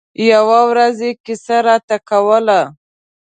يوه 0.31 0.59
ورځ 0.69 0.97
يې 1.05 1.11
کیسه 1.25 1.57
راته 1.67 1.97
کوله. 2.09 2.59